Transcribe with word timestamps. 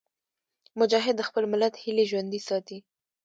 مجاهد 0.79 1.15
د 1.17 1.21
خپل 1.29 1.43
ملت 1.53 1.73
هیلې 1.83 2.03
ژوندي 2.11 2.41
ساتي. 2.47 2.77